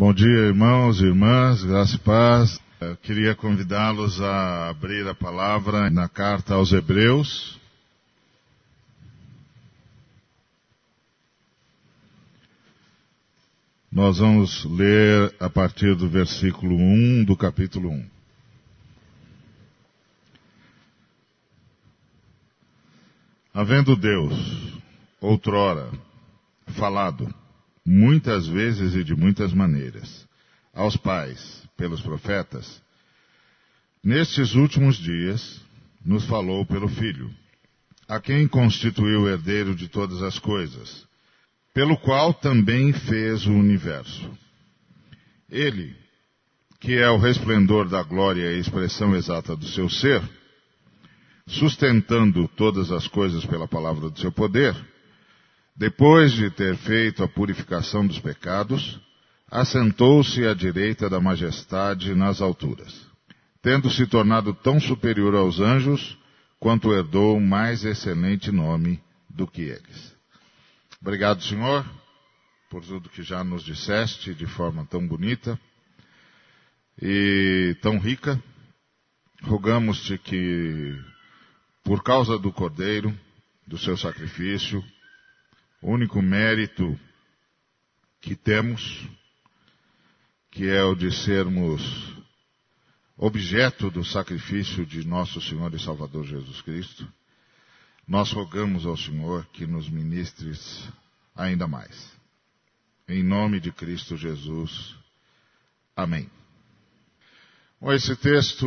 [0.00, 2.58] Bom dia, irmãos e irmãs, graça e paz.
[2.80, 7.60] Eu queria convidá-los a abrir a palavra na carta aos Hebreus.
[13.92, 18.08] Nós vamos ler a partir do versículo 1 do capítulo 1.
[23.52, 24.32] Havendo Deus,
[25.20, 25.90] outrora,
[26.68, 27.28] falado,
[27.84, 30.26] muitas vezes e de muitas maneiras,
[30.74, 32.82] aos pais, pelos profetas,
[34.02, 35.60] nestes últimos dias,
[36.04, 37.30] nos falou pelo Filho,
[38.08, 41.06] a quem constituiu herdeiro de todas as coisas,
[41.72, 44.30] pelo qual também fez o universo.
[45.48, 45.94] Ele,
[46.80, 50.22] que é o resplendor da glória e a expressão exata do seu ser,
[51.46, 54.74] sustentando todas as coisas pela palavra do seu poder,
[55.80, 59.00] depois de ter feito a purificação dos pecados,
[59.50, 62.94] assentou-se à direita da majestade nas alturas,
[63.62, 66.18] tendo se tornado tão superior aos anjos,
[66.58, 70.14] quanto herdou mais excelente nome do que eles.
[71.00, 71.82] Obrigado, Senhor,
[72.68, 75.58] por tudo que já nos disseste de forma tão bonita
[77.00, 78.38] e tão rica.
[79.44, 80.94] Rogamos-te que,
[81.82, 83.18] por causa do Cordeiro,
[83.66, 84.84] do seu sacrifício,
[85.82, 86.98] o único mérito
[88.20, 89.08] que temos,
[90.50, 91.80] que é o de sermos
[93.16, 97.06] objeto do sacrifício de nosso Senhor e Salvador Jesus Cristo,
[98.06, 100.88] nós rogamos ao Senhor que nos ministres
[101.34, 102.10] ainda mais.
[103.08, 104.94] Em nome de Cristo Jesus.
[105.96, 106.30] Amém.
[107.80, 108.66] Bom, esse texto,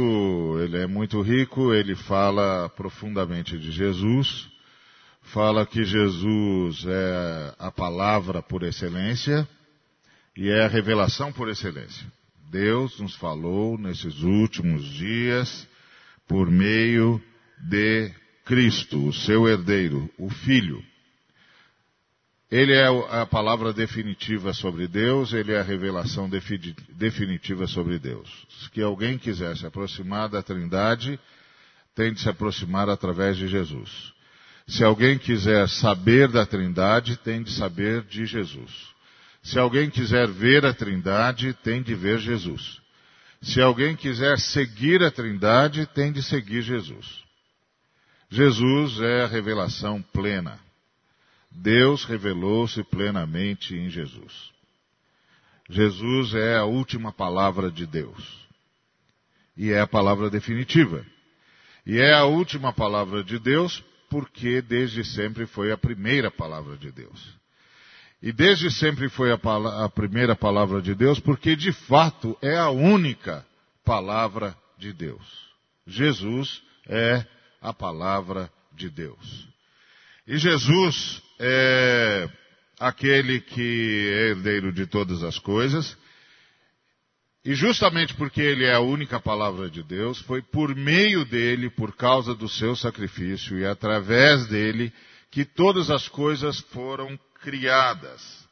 [0.60, 4.50] ele é muito rico, ele fala profundamente de Jesus,
[5.24, 9.48] fala que Jesus é a palavra por excelência
[10.36, 12.06] e é a revelação por excelência.
[12.52, 15.68] Deus nos falou nesses últimos dias
[16.28, 17.22] por meio
[17.70, 18.12] de
[18.46, 20.84] Cristo, o seu herdeiro, o Filho.
[22.52, 22.86] Ele é
[23.20, 28.30] a palavra definitiva sobre Deus, ele é a revelação definitiva sobre Deus.
[28.72, 31.20] Se alguém quiser se aproximar da Trindade,
[31.96, 34.13] tem de se aproximar através de Jesus.
[34.68, 38.72] Se alguém quiser saber da Trindade, tem de saber de Jesus.
[39.44, 42.82] Se alguém quiser ver a Trindade, tem de ver Jesus.
[43.42, 47.22] Se alguém quiser seguir a Trindade, tem de seguir Jesus.
[48.30, 50.58] Jesus é a revelação plena.
[51.52, 54.52] Deus revelou-se plenamente em Jesus.
[55.70, 58.48] Jesus é a última palavra de Deus.
[59.58, 61.06] E é a palavra definitiva.
[61.86, 66.92] E é a última palavra de Deus porque desde sempre foi a primeira palavra de
[66.92, 67.36] Deus.
[68.22, 69.40] E desde sempre foi a,
[69.86, 73.44] a, primeira palavra de Deus, porque de fato é a única
[73.84, 75.26] palavra de Deus.
[75.88, 77.26] Jesus é
[77.60, 79.48] a palavra de Deus.
[80.28, 82.30] E Jesus é
[82.80, 85.98] aquele que é herdeiro de todas as coisas,
[87.46, 91.94] e justamente porque ele é a única palavra de Deus, foi por meio dele, por
[91.94, 94.94] causa do seu sacrifício e através dele,
[95.30, 98.48] que todas as coisas foram criadas.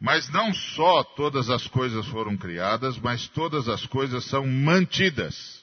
[0.00, 5.60] Mas não só todas as coisas foram criadas, mas todas as coisas são mantidas.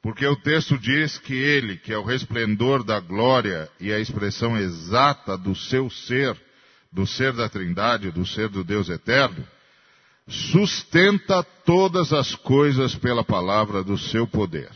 [0.00, 4.56] Porque o texto diz que ele, que é o resplendor da glória e a expressão
[4.56, 6.40] exata do seu ser,
[6.92, 9.44] do ser da Trindade, do ser do Deus eterno,
[10.28, 14.70] sustenta todas as coisas pela palavra do seu poder.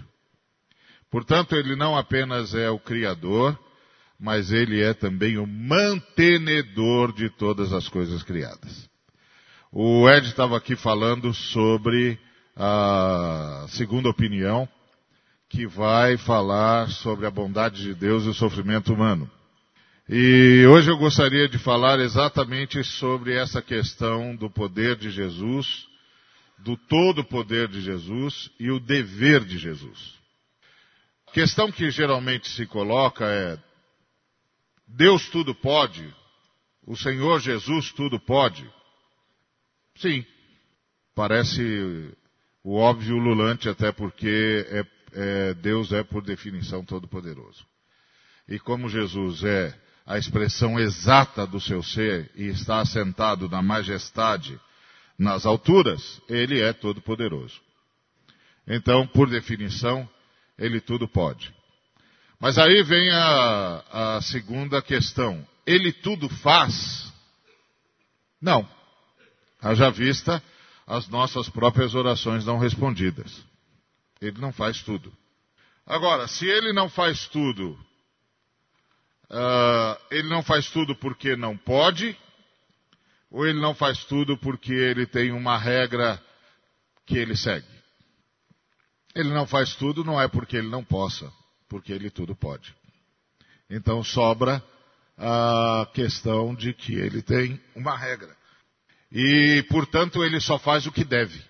[1.11, 3.59] Portanto, ele não apenas é o Criador,
[4.19, 8.89] mas ele é também o mantenedor de todas as coisas criadas.
[9.71, 12.19] O Ed estava aqui falando sobre
[12.57, 14.69] a segunda opinião,
[15.49, 19.31] que vai falar sobre a bondade de Deus e o sofrimento humano.
[20.09, 25.87] E hoje eu gostaria de falar exatamente sobre essa questão do poder de Jesus,
[26.59, 30.15] do todo poder de Jesus e o dever de Jesus.
[31.28, 33.57] A questão que geralmente se coloca é:
[34.89, 36.13] Deus tudo pode?
[36.84, 38.69] O Senhor Jesus tudo pode?
[39.98, 40.27] Sim.
[41.15, 42.13] Parece
[42.65, 47.65] o óbvio lulante, até porque é, é, Deus é, por definição, todo-poderoso.
[48.48, 54.59] E como Jesus é a expressão exata do seu ser e está assentado na majestade
[55.19, 57.60] nas alturas, ele é todo-poderoso.
[58.66, 60.09] Então, por definição,
[60.59, 61.54] ele tudo pode.
[62.41, 65.47] Mas aí vem a, a segunda questão.
[65.65, 67.13] Ele tudo faz?
[68.41, 68.69] Não.
[69.60, 70.43] Haja vista
[70.87, 73.45] as nossas próprias orações não respondidas.
[74.21, 75.13] Ele não faz tudo.
[75.87, 77.78] Agora, se ele não faz tudo,
[79.33, 82.17] uh, ele não faz tudo porque não pode,
[83.31, 86.23] ou ele não faz tudo porque ele tem uma regra
[87.07, 87.67] que ele segue.
[89.15, 91.33] Ele não faz tudo não é porque ele não possa,
[91.69, 92.75] porque ele tudo pode.
[93.69, 94.63] Então sobra
[95.17, 98.37] a questão de que ele tem uma regra.
[99.11, 101.43] E, portanto, ele só faz o que deve.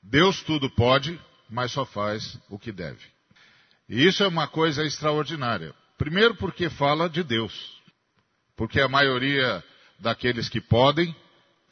[0.00, 1.20] Deus tudo pode,
[1.50, 3.04] mas só faz o que deve.
[3.88, 5.74] E isso é uma coisa extraordinária.
[6.02, 7.80] Primeiro porque fala de Deus.
[8.56, 9.62] Porque a maioria
[10.00, 11.14] daqueles que podem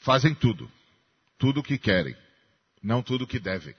[0.02, 0.70] fazem tudo.
[1.36, 2.14] Tudo o que querem.
[2.80, 3.74] Não tudo o que devem.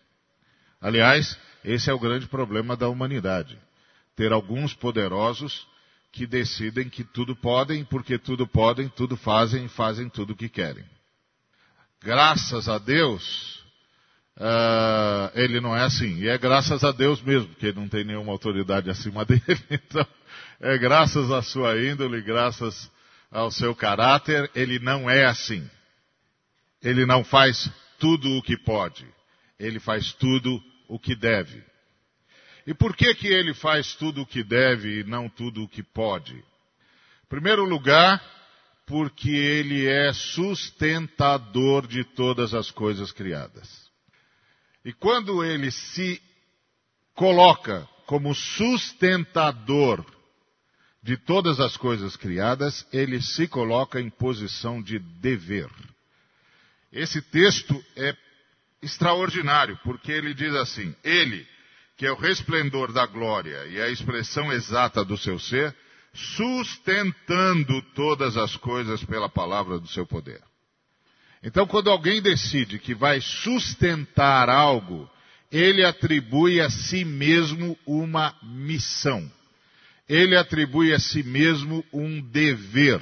[0.81, 3.57] Aliás, esse é o grande problema da humanidade.
[4.13, 5.65] Ter alguns poderosos
[6.12, 10.50] que decidem que tudo podem, porque tudo podem, tudo fazem e fazem tudo o que
[10.50, 10.83] querem.
[12.01, 13.60] Graças a Deus,
[14.41, 16.17] uh, ele não é assim.
[16.17, 19.41] E é graças a Deus mesmo, porque ele não tem nenhuma autoridade acima dele.
[19.69, 20.05] Então,
[20.59, 22.89] é graças à sua índole, graças
[23.29, 25.67] ao seu caráter, ele não é assim.
[26.81, 29.05] Ele não faz tudo o que pode.
[29.59, 31.63] Ele faz tudo o que deve.
[32.65, 35.83] E por que que ele faz tudo o que deve e não tudo o que
[35.83, 36.33] pode?
[36.33, 38.21] Em primeiro lugar,
[38.85, 43.90] porque ele é sustentador de todas as coisas criadas.
[44.83, 46.22] E quando ele se
[47.13, 50.04] coloca como sustentador
[51.04, 55.69] de todas as coisas criadas, ele se coloca em posição de dever.
[56.92, 58.16] Esse texto é
[58.81, 61.48] extraordinário, porque ele diz assim: Ele,
[61.95, 65.75] que é o resplendor da glória e a expressão exata do seu ser,
[66.13, 70.42] sustentando todas as coisas pela palavra do seu poder.
[71.43, 75.09] Então, quando alguém decide que vai sustentar algo,
[75.51, 79.29] ele atribui a si mesmo uma missão
[80.11, 82.99] ele atribui a si mesmo um dever.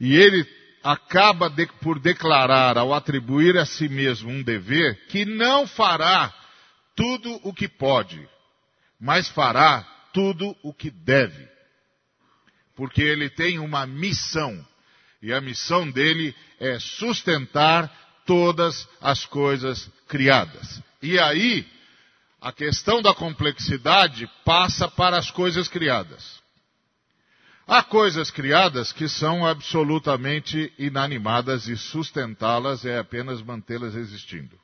[0.00, 0.46] E ele
[0.82, 6.34] acaba de, por declarar, ao atribuir a si mesmo um dever, que não fará
[6.96, 8.26] tudo o que pode,
[8.98, 9.82] mas fará
[10.14, 11.46] tudo o que deve.
[12.74, 14.66] Porque ele tem uma missão.
[15.22, 17.90] E a missão dele é sustentar
[18.24, 20.82] todas as coisas criadas.
[21.02, 21.66] E aí,
[22.40, 26.40] a questão da complexidade passa para as coisas criadas.
[27.66, 34.58] Há coisas criadas que são absolutamente inanimadas e sustentá-las é apenas mantê-las existindo.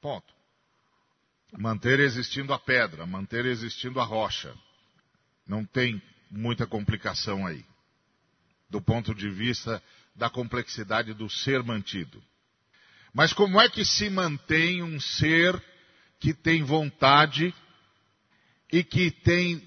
[0.00, 0.32] Ponto.
[1.56, 4.52] Manter existindo a pedra, manter existindo a rocha.
[5.46, 7.64] Não tem muita complicação aí.
[8.72, 9.82] Do ponto de vista
[10.16, 12.22] da complexidade do ser mantido.
[13.12, 15.62] Mas como é que se mantém um ser
[16.18, 17.54] que tem vontade
[18.72, 19.62] e que tem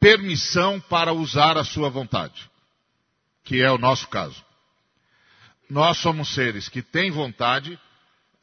[0.00, 2.50] permissão para usar a sua vontade,
[3.44, 4.42] que é o nosso caso.
[5.68, 7.78] Nós somos seres que têm vontade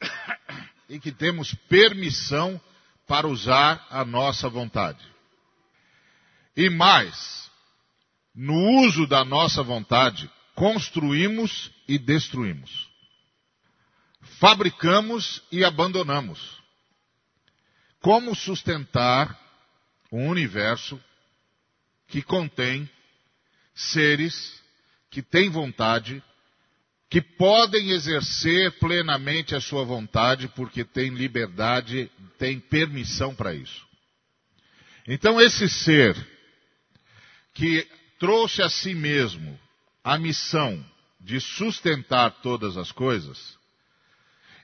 [0.88, 2.60] e que temos permissão
[3.04, 5.04] para usar a nossa vontade.
[6.56, 7.43] E mais,
[8.34, 12.88] no uso da nossa vontade, construímos e destruímos.
[14.40, 16.62] Fabricamos e abandonamos
[18.04, 19.34] como sustentar
[20.12, 21.00] um universo
[22.06, 22.88] que contém
[23.74, 24.62] seres
[25.10, 26.22] que têm vontade,
[27.08, 33.86] que podem exercer plenamente a sua vontade, porque têm liberdade, têm permissão para isso.
[35.08, 36.14] Então, esse ser
[37.54, 37.88] que
[38.24, 39.60] trouxe a si mesmo
[40.02, 40.82] a missão
[41.20, 43.54] de sustentar todas as coisas,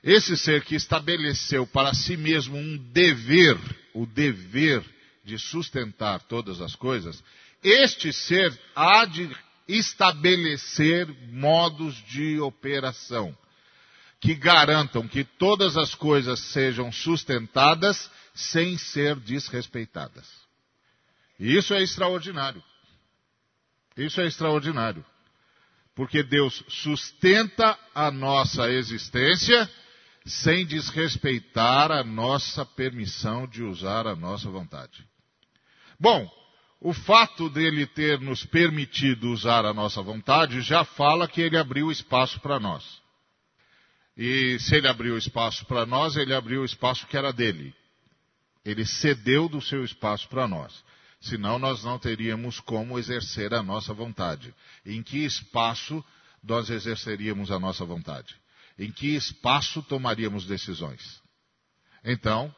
[0.03, 3.55] esse ser que estabeleceu para si mesmo um dever,
[3.93, 4.83] o dever
[5.23, 7.23] de sustentar todas as coisas,
[7.63, 9.29] este ser há de
[9.67, 13.37] estabelecer modos de operação
[14.19, 20.27] que garantam que todas as coisas sejam sustentadas sem ser desrespeitadas.
[21.39, 22.63] E isso é extraordinário.
[23.97, 25.05] Isso é extraordinário.
[25.95, 29.69] Porque Deus sustenta a nossa existência
[30.25, 35.05] sem desrespeitar a nossa permissão de usar a nossa vontade.
[35.99, 36.29] Bom,
[36.79, 41.91] o fato dele ter nos permitido usar a nossa vontade já fala que ele abriu
[41.91, 43.01] espaço para nós.
[44.17, 47.73] E se ele abriu espaço para nós, ele abriu o espaço que era dele.
[48.63, 50.83] Ele cedeu do seu espaço para nós.
[51.21, 54.53] Senão nós não teríamos como exercer a nossa vontade.
[54.85, 56.03] Em que espaço
[56.43, 58.35] nós exerceríamos a nossa vontade?
[58.81, 61.21] em que espaço tomaríamos decisões.
[62.03, 62.53] Então,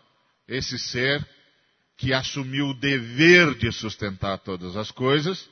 [0.47, 1.27] esse ser
[1.97, 5.49] que assumiu o dever de sustentar todas as coisas,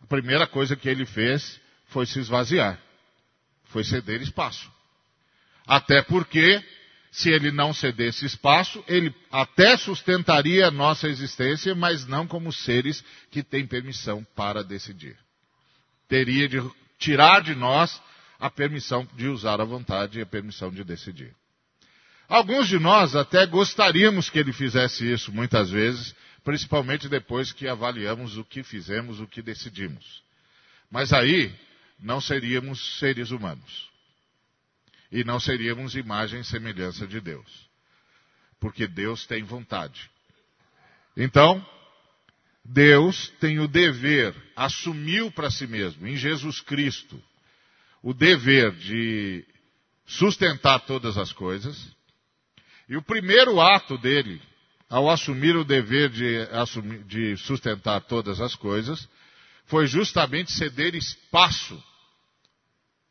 [0.00, 2.80] a primeira coisa que ele fez foi se esvaziar,
[3.64, 4.70] foi ceder espaço.
[5.66, 6.64] Até porque,
[7.16, 13.02] se ele não cedesse espaço, ele até sustentaria a nossa existência, mas não como seres
[13.30, 15.16] que têm permissão para decidir.
[16.06, 16.62] Teria de
[16.98, 18.02] tirar de nós
[18.38, 21.34] a permissão de usar a vontade e a permissão de decidir.
[22.28, 28.36] Alguns de nós até gostaríamos que ele fizesse isso muitas vezes, principalmente depois que avaliamos
[28.36, 30.22] o que fizemos, o que decidimos.
[30.90, 31.50] Mas aí
[31.98, 33.88] não seríamos seres humanos.
[35.10, 37.68] E não seríamos imagem e semelhança de Deus.
[38.60, 40.10] Porque Deus tem vontade.
[41.16, 41.64] Então,
[42.64, 47.22] Deus tem o dever, assumiu para si mesmo, em Jesus Cristo,
[48.02, 49.44] o dever de
[50.06, 51.94] sustentar todas as coisas.
[52.88, 54.40] E o primeiro ato dele,
[54.88, 59.08] ao assumir o dever de, assumir, de sustentar todas as coisas,
[59.66, 61.82] foi justamente ceder espaço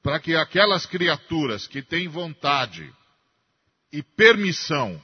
[0.05, 2.93] para que aquelas criaturas que têm vontade
[3.91, 5.03] e permissão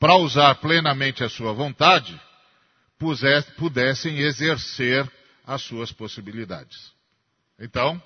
[0.00, 2.18] para usar plenamente a sua vontade,
[3.58, 5.06] pudessem exercer
[5.44, 6.90] as suas possibilidades.
[7.58, 8.02] Então,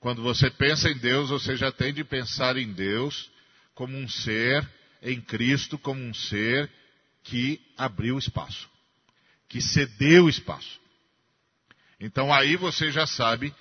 [0.00, 3.30] quando você pensa em Deus, você já tem de pensar em Deus
[3.76, 4.68] como um ser,
[5.00, 6.68] em Cristo como um ser
[7.22, 8.68] que abriu espaço,
[9.48, 10.80] que cedeu espaço.
[12.00, 13.54] Então aí você já sabe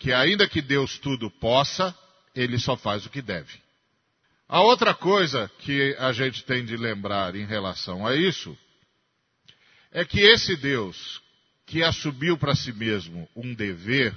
[0.00, 1.94] que ainda que Deus tudo possa,
[2.34, 3.60] ele só faz o que deve.
[4.48, 8.56] A outra coisa que a gente tem de lembrar em relação a isso
[9.92, 11.22] é que esse Deus
[11.66, 14.16] que assumiu para si mesmo um dever,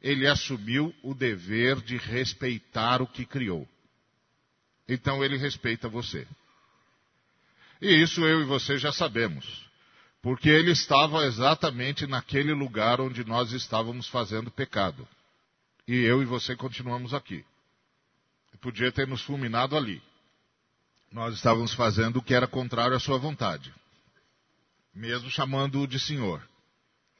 [0.00, 3.68] ele assumiu o dever de respeitar o que criou.
[4.88, 6.26] Então ele respeita você.
[7.80, 9.68] E isso eu e você já sabemos.
[10.22, 15.06] Porque ele estava exatamente naquele lugar onde nós estávamos fazendo pecado.
[15.86, 17.44] E eu e você continuamos aqui.
[18.60, 20.00] Podia ter nos fulminado ali.
[21.10, 23.74] Nós estávamos fazendo o que era contrário à sua vontade.
[24.94, 26.40] Mesmo chamando-o de Senhor.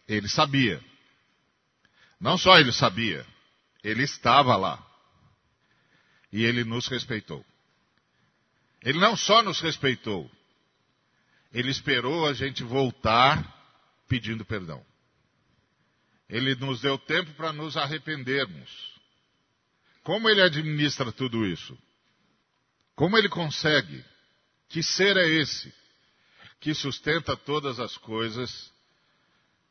[0.06, 0.80] Ele sabia.
[2.20, 3.26] Não só ele sabia,
[3.82, 4.80] ele estava lá.
[6.32, 7.44] E ele nos respeitou.
[8.80, 10.30] Ele não só nos respeitou,
[11.52, 13.60] ele esperou a gente voltar
[14.08, 14.84] pedindo perdão.
[16.28, 18.92] Ele nos deu tempo para nos arrependermos.
[20.02, 21.78] Como ele administra tudo isso?
[22.94, 24.02] Como ele consegue?
[24.68, 25.72] Que ser é esse
[26.58, 28.72] que sustenta todas as coisas,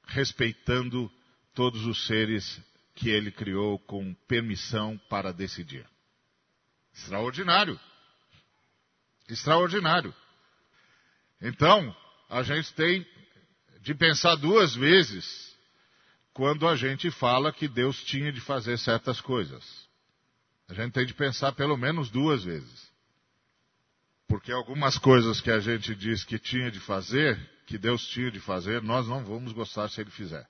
[0.06, 1.12] respeitando
[1.56, 2.62] todos os seres
[2.94, 5.88] que ele criou com permissão para decidir?
[6.94, 7.80] Extraordinário.
[9.30, 10.14] Extraordinário.
[11.42, 11.96] Então,
[12.30, 13.06] a gente tem
[13.82, 15.52] de pensar duas vezes
[16.34, 19.64] quando a gente fala que Deus tinha de fazer certas coisas.
[20.70, 22.92] A gente tem de pensar pelo menos duas vezes.
[24.28, 28.40] Porque algumas coisas que a gente diz que tinha de fazer, que Deus tinha de
[28.40, 30.48] fazer, nós não vamos gostar se ele fizer.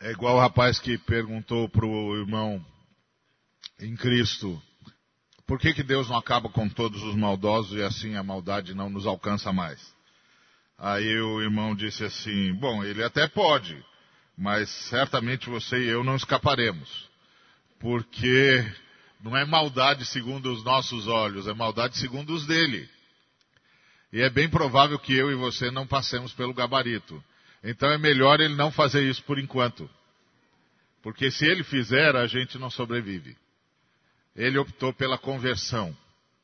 [0.00, 2.64] É igual o rapaz que perguntou para o irmão
[3.78, 4.60] em Cristo,
[5.46, 8.88] por que, que Deus não acaba com todos os maldosos e assim a maldade não
[8.88, 9.80] nos alcança mais?
[10.78, 13.76] Aí o irmão disse assim: Bom, ele até pode,
[14.36, 17.08] mas certamente você e eu não escaparemos,
[17.78, 18.64] porque
[19.22, 22.88] não é maldade segundo os nossos olhos, é maldade segundo os dele.
[24.12, 27.22] E é bem provável que eu e você não passemos pelo gabarito.
[27.64, 29.88] Então é melhor ele não fazer isso por enquanto.
[31.02, 33.36] Porque se ele fizer, a gente não sobrevive.
[34.34, 35.96] Ele optou pela conversão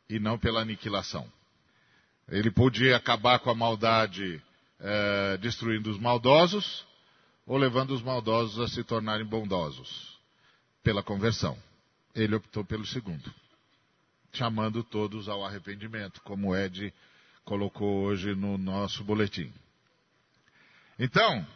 [0.09, 1.31] e não pela aniquilação.
[2.29, 4.43] Ele podia acabar com a maldade
[4.79, 6.87] é, destruindo os maldosos
[7.47, 10.19] ou levando os maldosos a se tornarem bondosos
[10.83, 11.59] pela conversão.
[12.15, 13.33] Ele optou pelo segundo,
[14.33, 16.93] chamando todos ao arrependimento, como Ed
[17.45, 19.51] colocou hoje no nosso boletim.
[20.99, 21.47] Então,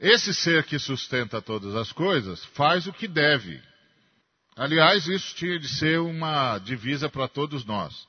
[0.00, 3.62] esse ser que sustenta todas as coisas faz o que deve
[4.56, 8.08] Aliás, isso tinha de ser uma divisa para todos nós.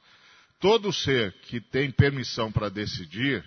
[0.61, 3.43] Todo ser que tem permissão para decidir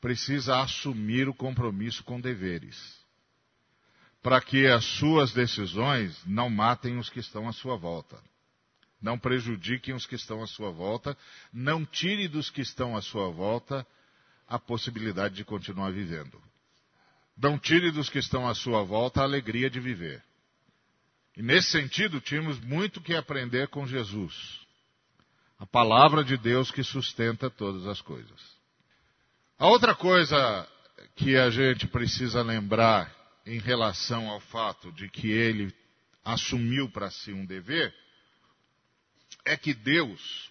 [0.00, 2.78] precisa assumir o compromisso com deveres,
[4.22, 8.22] para que as suas decisões não matem os que estão à sua volta,
[9.02, 11.18] não prejudiquem os que estão à sua volta,
[11.52, 13.84] não tire dos que estão à sua volta
[14.46, 16.40] a possibilidade de continuar vivendo.
[17.36, 20.27] Não tire dos que estão à sua volta a alegria de viver.
[21.38, 24.34] E nesse sentido, tínhamos muito que aprender com Jesus.
[25.56, 28.58] A palavra de Deus que sustenta todas as coisas.
[29.56, 30.68] A outra coisa
[31.14, 33.14] que a gente precisa lembrar
[33.46, 35.72] em relação ao fato de que ele
[36.24, 37.94] assumiu para si um dever
[39.44, 40.50] é que Deus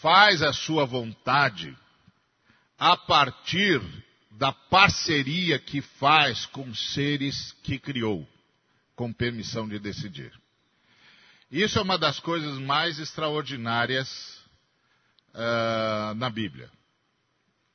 [0.00, 1.76] faz a sua vontade
[2.78, 3.82] a partir
[4.30, 8.26] da parceria que faz com seres que criou,
[8.96, 10.32] com permissão de decidir.
[11.50, 14.08] Isso é uma das coisas mais extraordinárias
[15.34, 16.68] uh, na Bíblia.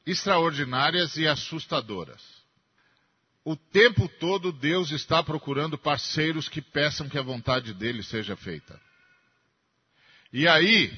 [0.06, 2.22] Extraordinárias e assustadoras.
[3.46, 8.80] O tempo todo Deus está procurando parceiros que peçam que a vontade dele seja feita.
[10.34, 10.92] E aí,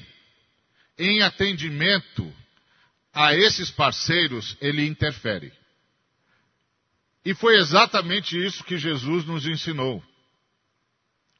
[0.98, 2.32] em atendimento
[3.12, 5.52] a esses parceiros, ele interfere.
[7.24, 10.02] E foi exatamente isso que Jesus nos ensinou,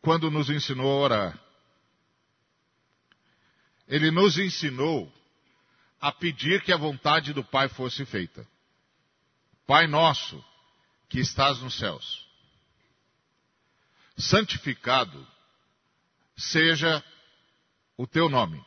[0.05, 1.41] quando nos ensinou a orar.
[3.89, 5.11] Ele nos ensinou
[5.99, 8.47] a pedir que a vontade do Pai fosse feita.
[9.67, 10.45] Pai nosso,
[11.09, 12.29] que estás nos céus,
[14.15, 15.27] santificado
[16.37, 17.03] seja
[17.97, 18.63] o teu nome.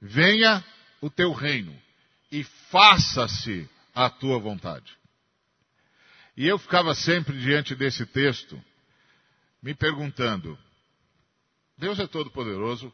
[0.00, 0.64] Venha
[1.00, 1.80] o teu reino
[2.32, 4.92] e faça-se a tua vontade.
[6.36, 8.60] E eu ficava sempre diante desse texto,
[9.62, 10.58] me perguntando:
[11.76, 12.92] Deus é todo-poderoso,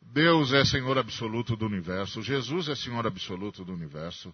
[0.00, 4.32] Deus é Senhor absoluto do universo, Jesus é Senhor absoluto do universo.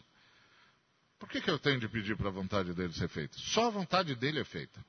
[1.19, 3.37] Por que, que eu tenho de pedir para a vontade dele ser feita?
[3.39, 4.85] Só a vontade dele é feita.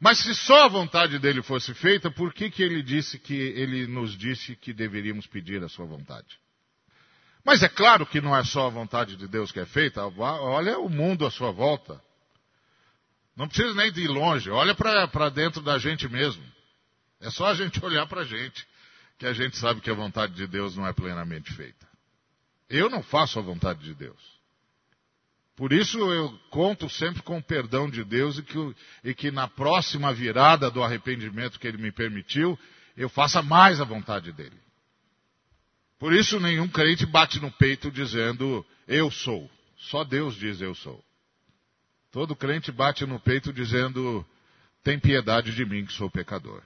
[0.00, 3.86] Mas se só a vontade dele fosse feita, por que, que ele disse que ele
[3.86, 6.38] nos disse que deveríamos pedir a sua vontade?
[7.44, 10.06] Mas é claro que não é só a vontade de Deus que é feita.
[10.06, 12.00] Olha o mundo à sua volta.
[13.38, 14.50] Não precisa nem de ir longe.
[14.50, 16.42] Olha para dentro da gente mesmo.
[17.20, 18.66] É só a gente olhar para a gente
[19.16, 21.86] que a gente sabe que a vontade de Deus não é plenamente feita.
[22.68, 24.20] Eu não faço a vontade de Deus.
[25.56, 28.74] Por isso eu conto sempre com o perdão de Deus e que,
[29.04, 32.58] e que na próxima virada do arrependimento que Ele me permitiu,
[32.96, 34.58] eu faça mais a vontade dEle.
[35.98, 39.50] Por isso nenhum crente bate no peito dizendo eu sou.
[39.76, 41.04] Só Deus diz eu sou.
[42.10, 44.26] Todo crente bate no peito dizendo
[44.82, 46.62] tem piedade de mim que sou pecador.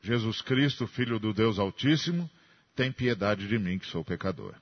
[0.00, 2.30] Jesus Cristo, Filho do Deus Altíssimo,
[2.74, 4.54] tem piedade de mim que sou pecador.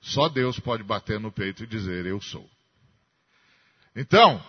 [0.00, 2.48] Só Deus pode bater no peito e dizer: Eu sou.
[3.96, 4.44] Então,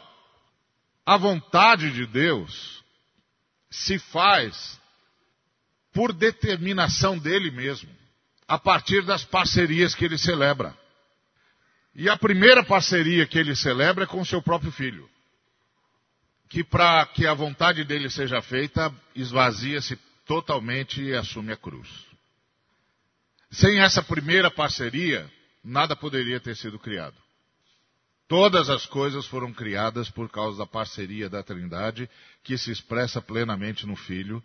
[1.05, 2.83] a vontade de Deus
[3.69, 4.79] se faz
[5.93, 7.89] por determinação dele mesmo,
[8.47, 10.77] a partir das parcerias que ele celebra.
[11.95, 15.09] E a primeira parceria que ele celebra é com seu próprio filho.
[16.49, 21.87] Que para que a vontade dele seja feita, esvazia-se totalmente e assume a cruz.
[23.49, 25.31] Sem essa primeira parceria,
[25.63, 27.15] nada poderia ter sido criado.
[28.27, 32.09] Todas as coisas foram criadas por causa da parceria da Trindade,
[32.43, 34.43] que se expressa plenamente no Filho,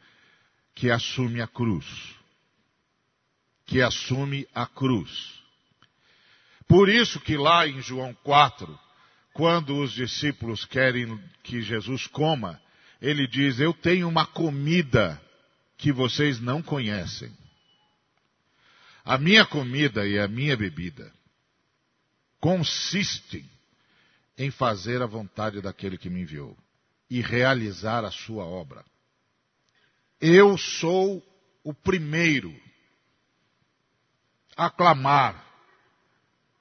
[0.74, 1.86] que assume a cruz.
[3.66, 5.39] Que assume a cruz.
[6.70, 8.78] Por isso que lá em João 4,
[9.34, 12.62] quando os discípulos querem que Jesus coma,
[13.02, 15.20] ele diz: Eu tenho uma comida
[15.76, 17.36] que vocês não conhecem.
[19.04, 21.12] A minha comida e a minha bebida
[22.38, 23.44] consistem
[24.38, 26.56] em fazer a vontade daquele que me enviou
[27.10, 28.84] e realizar a sua obra.
[30.20, 31.20] Eu sou
[31.64, 32.54] o primeiro
[34.56, 35.49] a clamar,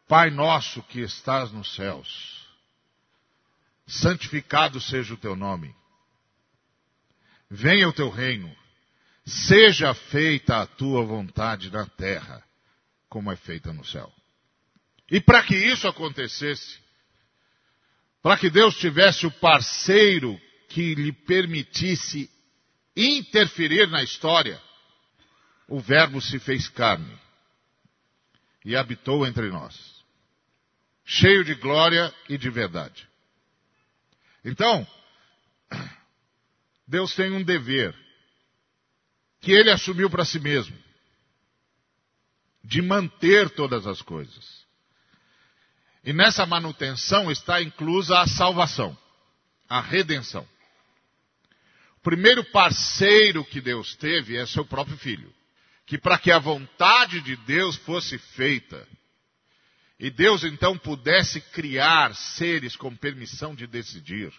[0.09, 2.45] Pai nosso que estás nos céus,
[3.87, 5.73] santificado seja o teu nome,
[7.49, 8.53] venha o teu reino,
[9.29, 12.43] Seja feita a tua vontade na terra,
[13.07, 14.11] como é feita no céu.
[15.11, 16.79] E para que isso acontecesse,
[18.23, 22.27] para que Deus tivesse o parceiro que lhe permitisse
[22.97, 24.59] interferir na história,
[25.67, 27.15] o Verbo se fez carne
[28.65, 29.88] e habitou entre nós,
[31.09, 33.09] cheio de glória e de verdade.
[34.45, 34.87] Então,
[36.87, 37.95] Deus tem um dever
[39.41, 40.77] que ele assumiu para si mesmo
[42.63, 44.63] de manter todas as coisas.
[46.03, 48.95] E nessa manutenção está inclusa a salvação,
[49.67, 50.47] a redenção.
[51.97, 55.33] O primeiro parceiro que Deus teve é seu próprio filho,
[55.87, 58.87] que para que a vontade de Deus fosse feita,
[59.99, 64.33] e Deus então pudesse criar seres com permissão de decidir,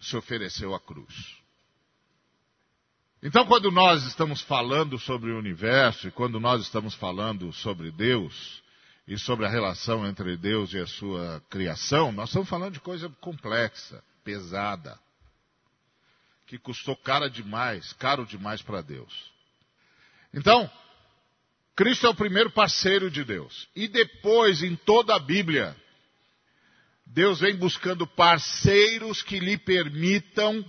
[0.00, 1.36] se ofereceu à cruz.
[3.22, 8.62] Então, quando nós estamos falando sobre o universo e quando nós estamos falando sobre Deus
[9.06, 13.08] e sobre a relação entre Deus e a sua criação, nós estamos falando de coisa
[13.20, 14.98] complexa, pesada,
[16.46, 19.32] que custou cara demais, caro demais para Deus.
[20.32, 20.70] Então,
[21.76, 23.68] Cristo é o primeiro parceiro de Deus.
[23.74, 25.76] E depois, em toda a Bíblia,
[27.04, 30.64] Deus vem buscando parceiros que lhe permitam,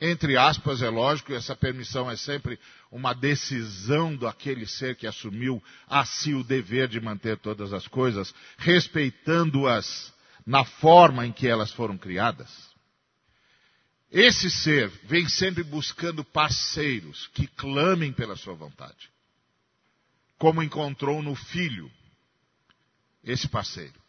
[0.00, 2.58] entre aspas, é lógico, essa permissão é sempre
[2.90, 8.34] uma decisão daquele ser que assumiu a si o dever de manter todas as coisas,
[8.56, 10.12] respeitando-as
[10.46, 12.50] na forma em que elas foram criadas.
[14.10, 19.10] Esse ser vem sempre buscando parceiros que clamem pela sua vontade
[20.40, 21.92] como encontrou no filho
[23.22, 24.00] esse parceiro.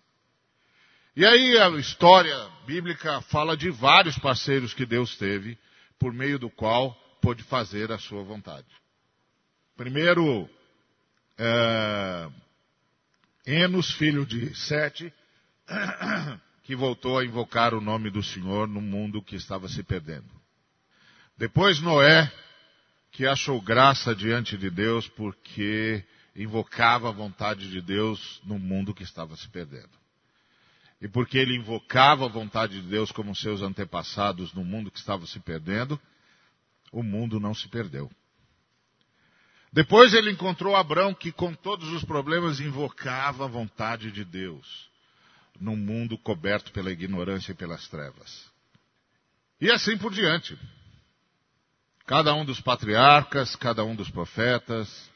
[1.13, 2.33] E aí a história
[2.65, 5.57] bíblica fala de vários parceiros que Deus teve,
[5.99, 8.65] por meio do qual pôde fazer a sua vontade.
[9.75, 10.49] Primeiro,
[11.37, 12.29] é,
[13.45, 15.13] Enos, filho de Sete,
[16.63, 20.31] que voltou a invocar o nome do Senhor no mundo que estava se perdendo.
[21.37, 22.31] Depois Noé,
[23.11, 29.03] que achou graça diante de Deus porque invocava a vontade de Deus no mundo que
[29.03, 29.89] estava se perdendo.
[31.01, 35.25] E porque ele invocava a vontade de Deus como seus antepassados no mundo que estava
[35.25, 35.99] se perdendo,
[36.91, 38.09] o mundo não se perdeu.
[39.73, 44.89] Depois ele encontrou Abraão que com todos os problemas invocava a vontade de Deus
[45.59, 48.49] num mundo coberto pela ignorância e pelas trevas.
[49.59, 50.57] E assim por diante.
[52.05, 55.10] Cada um dos patriarcas, cada um dos profetas,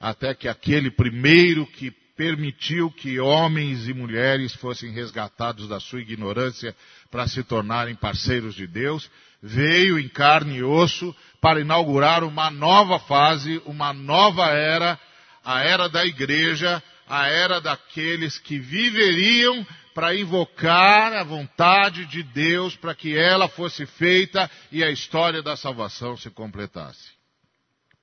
[0.00, 6.74] até que aquele primeiro que permitiu que homens e mulheres fossem resgatados da sua ignorância
[7.10, 9.08] para se tornarem parceiros de Deus,
[9.40, 14.98] veio em carne e osso para inaugurar uma nova fase, uma nova era,
[15.44, 22.76] a era da igreja, a era daqueles que viveriam para invocar a vontade de Deus
[22.76, 27.10] para que ela fosse feita e a história da salvação se completasse.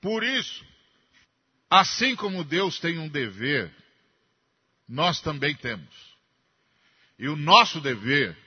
[0.02, 0.64] Por isso,
[1.76, 3.70] Assim como Deus tem um dever,
[4.88, 5.94] nós também temos.
[7.20, 8.38] E o nosso dever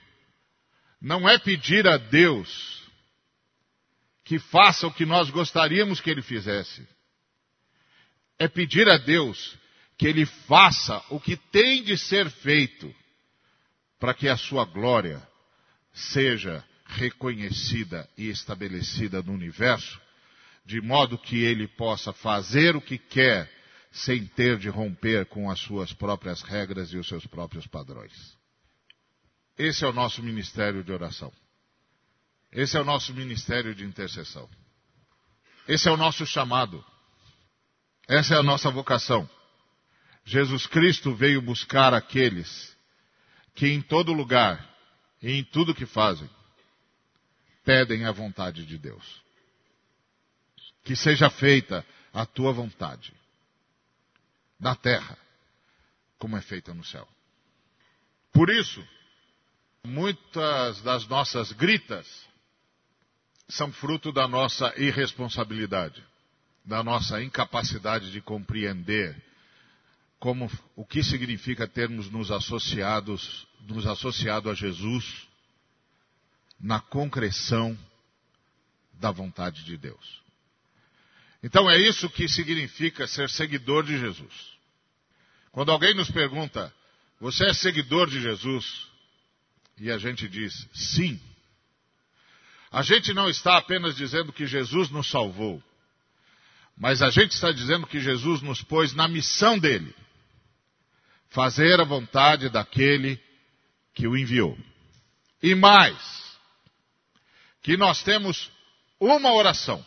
[0.99, 2.81] não é pedir a Deus
[4.23, 6.87] que faça o que nós gostaríamos que Ele fizesse.
[8.39, 9.55] É pedir a Deus
[9.95, 12.91] que Ele faça o que tem de ser feito
[13.99, 15.21] para que a Sua glória
[15.93, 20.01] seja reconhecida e estabelecida no universo
[20.69, 23.51] de modo que ele possa fazer o que quer
[23.91, 28.37] sem ter de romper com as suas próprias regras e os seus próprios padrões.
[29.57, 31.33] Esse é o nosso ministério de oração.
[32.51, 34.47] Esse é o nosso ministério de intercessão.
[35.67, 36.85] Esse é o nosso chamado.
[38.07, 39.27] Essa é a nossa vocação.
[40.23, 42.77] Jesus Cristo veio buscar aqueles
[43.55, 44.69] que em todo lugar
[45.19, 46.29] e em tudo que fazem
[47.65, 49.28] pedem a vontade de Deus
[50.89, 53.13] que seja feita a tua vontade,
[54.59, 55.15] na terra,
[56.17, 57.07] como é feita no céu.
[58.33, 58.83] Por isso,
[59.85, 62.07] muitas das nossas gritas
[63.47, 66.03] são fruto da nossa irresponsabilidade,
[66.65, 69.15] da nossa incapacidade de compreender
[70.17, 75.27] como o que significa termos nos associados, nos associado a Jesus
[76.59, 77.77] na concreção
[78.93, 80.27] da vontade de Deus.
[81.41, 84.33] Então é isso que significa ser seguidor de Jesus.
[85.51, 86.73] Quando alguém nos pergunta,
[87.19, 88.87] você é seguidor de Jesus?
[89.77, 91.19] E a gente diz, sim.
[92.71, 95.63] A gente não está apenas dizendo que Jesus nos salvou,
[96.77, 99.95] mas a gente está dizendo que Jesus nos pôs na missão dele
[101.29, 103.19] fazer a vontade daquele
[103.93, 104.57] que o enviou.
[105.41, 105.97] E mais,
[107.61, 108.51] que nós temos
[108.99, 109.85] uma oração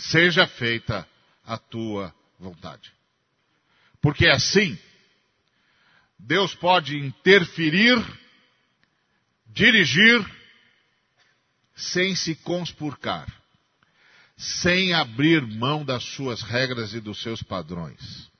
[0.00, 1.06] seja feita
[1.44, 2.92] a tua vontade.
[4.00, 4.78] Porque assim,
[6.18, 7.96] Deus pode interferir,
[9.46, 10.24] dirigir,
[11.74, 13.26] sem se conspurcar,
[14.36, 18.30] sem abrir mão das suas regras e dos seus padrões.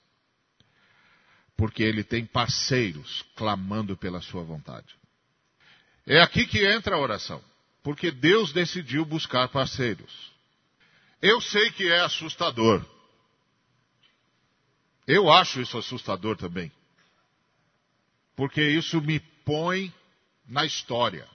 [1.56, 4.94] Porque ele tem parceiros clamando pela sua vontade.
[6.06, 7.42] É aqui que entra a oração.
[7.82, 10.30] Porque Deus decidiu buscar parceiros.
[11.20, 12.84] Eu sei que é assustador.
[15.06, 16.70] Eu acho isso assustador também.
[18.36, 19.92] Porque isso me põe
[20.46, 21.28] na história.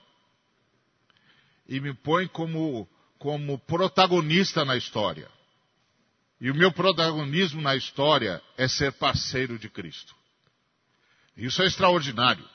[1.67, 5.29] e me põe como, como protagonista na história.
[6.39, 10.15] E o meu protagonismo na história é ser parceiro de Cristo.
[11.35, 12.47] Isso é extraordinário.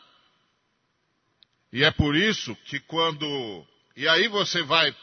[1.72, 3.66] E é por isso que quando.
[3.96, 4.94] E aí você vai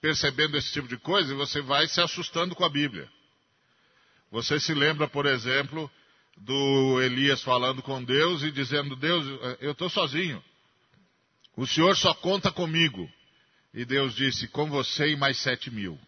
[0.00, 3.08] percebendo esse tipo de coisa e você vai se assustando com a Bíblia.
[4.30, 5.90] Você se lembra, por exemplo,
[6.36, 9.24] do Elias falando com Deus e dizendo: Deus,
[9.60, 10.42] eu estou sozinho.
[11.56, 13.10] O Senhor só conta comigo.
[13.72, 15.98] E Deus disse: com você e mais sete mil.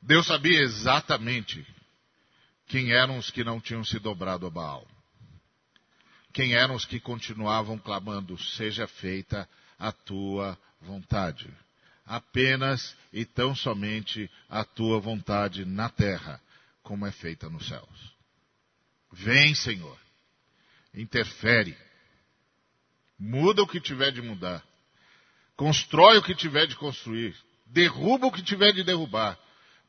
[0.00, 1.64] Deus sabia exatamente
[2.66, 4.86] quem eram os que não tinham se dobrado a Baal.
[6.32, 11.48] Quem eram os que continuavam clamando: seja feita a tua vontade.
[12.04, 16.40] Apenas e tão somente a tua vontade na terra,
[16.82, 18.12] como é feita nos céus.
[19.12, 19.98] Vem, Senhor.
[20.94, 21.76] Interfere.
[23.18, 24.62] Muda o que tiver de mudar.
[25.56, 27.36] Constrói o que tiver de construir.
[27.66, 29.38] Derruba o que tiver de derrubar.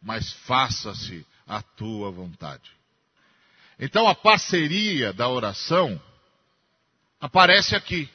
[0.02, 2.71] Mas faça-se a tua vontade.
[3.80, 6.02] Então a parceria da oração
[7.19, 8.10] aparece aqui.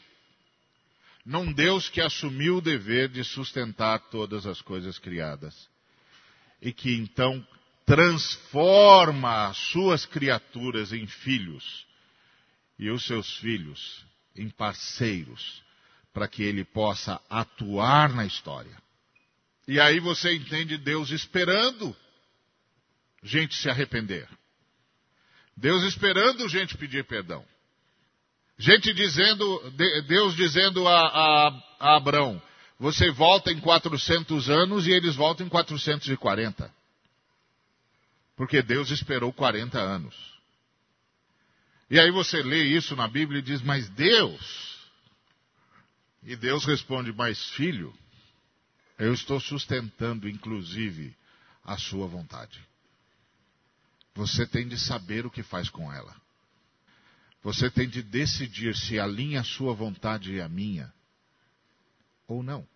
[1.29, 5.69] Num Deus que assumiu o dever de sustentar todas as coisas criadas.
[6.59, 7.47] E que então
[7.85, 11.87] transforma as suas criaturas em filhos
[12.79, 15.62] e os seus filhos em parceiros
[16.14, 18.81] para que ele possa atuar na história.
[19.67, 21.95] E aí você entende Deus esperando
[23.23, 24.27] gente se arrepender.
[25.55, 27.45] Deus esperando gente pedir perdão.
[28.59, 29.71] Gente dizendo,
[30.07, 32.42] Deus dizendo a, a, a Abraão,
[32.79, 36.75] você volta em 400 anos e eles voltam em 440.
[38.37, 40.14] Porque Deus esperou 40 anos.
[41.88, 44.79] E aí você lê isso na Bíblia e diz, mas Deus.
[46.25, 47.94] E Deus responde, mas filho,
[48.99, 51.16] eu estou sustentando inclusive
[51.64, 52.61] a sua vontade.
[54.14, 56.14] Você tem de saber o que faz com ela.
[57.42, 60.92] Você tem de decidir se alinha a sua vontade e a minha
[62.27, 62.66] ou não.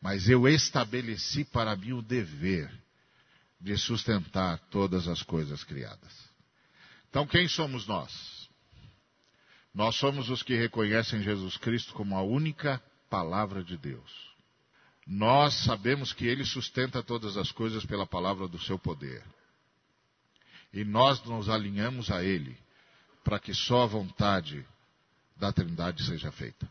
[0.00, 2.70] Mas eu estabeleci para mim o dever
[3.60, 6.12] de sustentar todas as coisas criadas.
[7.08, 8.48] Então, quem somos nós?
[9.72, 14.34] Nós somos os que reconhecem Jesus Cristo como a única palavra de Deus.
[15.06, 19.22] Nós sabemos que Ele sustenta todas as coisas pela palavra do seu poder.
[20.72, 22.63] E nós nos alinhamos a Ele
[23.24, 24.64] para que só a vontade
[25.36, 26.70] da Trindade seja feita.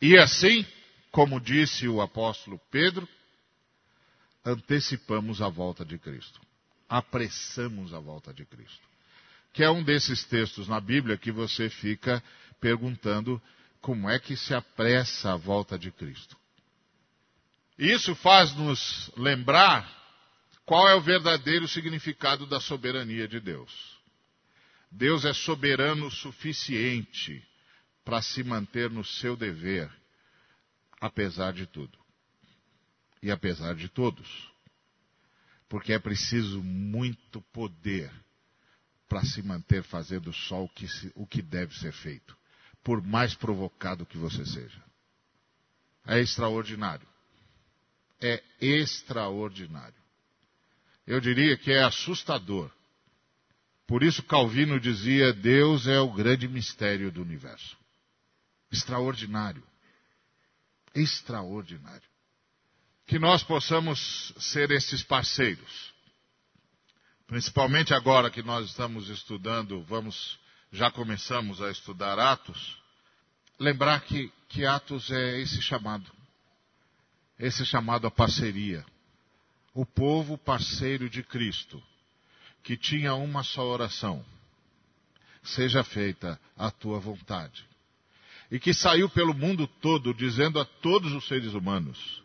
[0.00, 0.64] E assim,
[1.10, 3.08] como disse o apóstolo Pedro,
[4.44, 6.40] antecipamos a volta de Cristo.
[6.88, 8.82] Apressamos a volta de Cristo.
[9.52, 12.22] Que é um desses textos na Bíblia que você fica
[12.60, 13.40] perguntando
[13.80, 16.36] como é que se apressa a volta de Cristo.
[17.78, 19.90] Isso faz-nos lembrar
[20.64, 23.98] qual é o verdadeiro significado da soberania de Deus.
[24.96, 27.44] Deus é soberano o suficiente
[28.04, 29.90] para se manter no seu dever,
[31.00, 31.98] apesar de tudo
[33.20, 34.52] e apesar de todos.
[35.68, 38.08] Porque é preciso muito poder
[39.08, 42.36] para se manter fazendo só o que, se, o que deve ser feito,
[42.84, 44.80] por mais provocado que você seja.
[46.06, 47.08] É extraordinário.
[48.20, 50.00] É extraordinário.
[51.04, 52.70] Eu diria que é assustador.
[53.86, 57.76] Por isso Calvino dizia: Deus é o grande mistério do universo.
[58.70, 59.62] Extraordinário.
[60.94, 62.14] Extraordinário
[63.06, 65.92] que nós possamos ser esses parceiros.
[67.26, 70.38] Principalmente agora que nós estamos estudando, vamos,
[70.72, 72.78] já começamos a estudar Atos,
[73.58, 76.10] lembrar que, que Atos é esse chamado.
[77.38, 78.84] Esse chamado à parceria.
[79.74, 81.82] O povo parceiro de Cristo,
[82.64, 84.24] que tinha uma só oração.
[85.42, 87.64] Seja feita a tua vontade.
[88.50, 92.22] E que saiu pelo mundo todo dizendo a todos os seres humanos: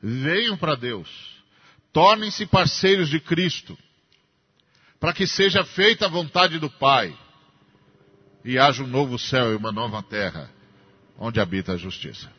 [0.00, 1.08] venham para Deus,
[1.92, 3.76] tornem-se parceiros de Cristo,
[5.00, 7.16] para que seja feita a vontade do Pai
[8.44, 10.50] e haja um novo céu e uma nova terra,
[11.18, 12.32] onde habita a justiça.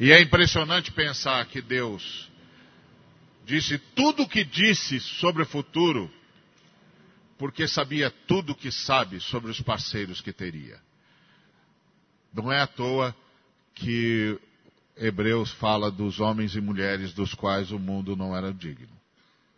[0.00, 2.30] E é impressionante pensar que Deus
[3.44, 6.10] disse tudo o que disse sobre o futuro,
[7.38, 10.80] porque sabia tudo o que sabe sobre os parceiros que teria.
[12.32, 13.14] Não é à toa
[13.74, 14.38] que
[14.96, 19.00] Hebreus fala dos homens e mulheres dos quais o mundo não era digno.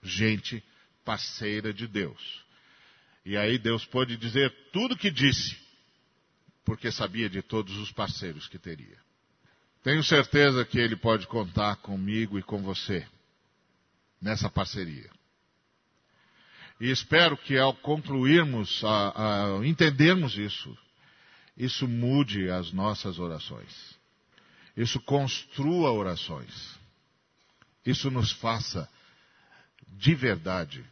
[0.02, 0.62] Gente
[1.04, 2.44] parceira de Deus.
[3.24, 5.56] E aí Deus pôde dizer tudo o que disse,
[6.64, 8.98] porque sabia de todos os parceiros que teria.
[9.82, 13.06] Tenho certeza que ele pode contar comigo e com você
[14.26, 15.08] nessa parceria.
[16.80, 20.76] E espero que ao concluirmos, a, a entendermos isso,
[21.56, 23.96] isso mude as nossas orações.
[24.76, 26.76] Isso construa orações.
[27.84, 28.90] Isso nos faça
[29.86, 30.84] de verdade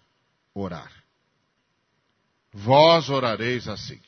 [0.54, 0.92] orar.
[2.52, 4.00] Vós orareis assim.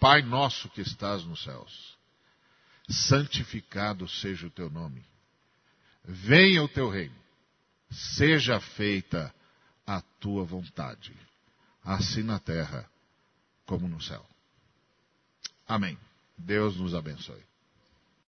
[0.00, 1.96] Pai nosso que estás nos céus,
[2.88, 5.04] santificado seja o teu nome.
[6.04, 7.19] Venha o teu reino.
[7.90, 9.34] Seja feita
[9.86, 11.16] a tua vontade,
[11.84, 12.88] assim na terra
[13.66, 14.24] como no céu.
[15.66, 15.98] Amém.
[16.36, 17.49] Deus nos abençoe.